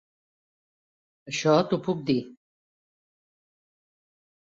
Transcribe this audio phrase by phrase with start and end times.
[1.33, 2.19] Això t'ho puc dir.